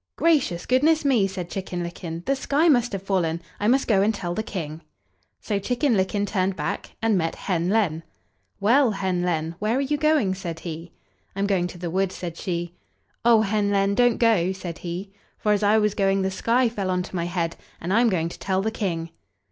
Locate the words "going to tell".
18.09-18.63